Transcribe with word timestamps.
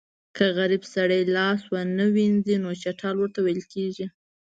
که 0.35 0.45
غریب 0.57 0.83
سړی 0.93 1.21
لاس 1.35 1.61
ونه 1.71 2.05
وینځي 2.15 2.55
نو 2.63 2.69
چټل 2.81 3.15
ورته 3.17 3.39
ویل 3.41 3.63
کېږي. 3.73 4.05